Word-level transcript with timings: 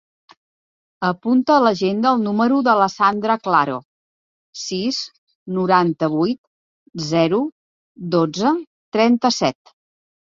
Apunta 1.07 1.53
a 1.55 1.59
l'agenda 1.63 2.13
el 2.17 2.23
número 2.27 2.57
de 2.69 2.73
la 2.79 2.87
Sandra 2.93 3.35
Claro: 3.47 3.75
sis, 4.63 5.01
noranta-vuit, 5.59 6.41
zero, 7.13 7.43
dotze, 8.17 8.59
trenta-set. 8.99 9.77